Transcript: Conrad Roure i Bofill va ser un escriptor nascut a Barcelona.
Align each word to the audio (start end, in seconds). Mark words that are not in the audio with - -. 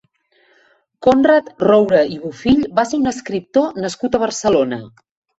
Conrad 1.07 1.49
Roure 1.67 1.99
i 2.13 2.17
Bofill 2.23 2.63
va 2.79 2.85
ser 2.91 2.99
un 3.01 3.11
escriptor 3.11 3.77
nascut 3.83 4.17
a 4.17 4.23
Barcelona. 4.25 4.81